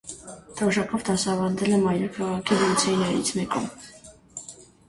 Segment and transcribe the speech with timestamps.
[0.61, 3.71] Թոշակով դասավանդել է մայրաքաղաքի լիցեյներից մեկում։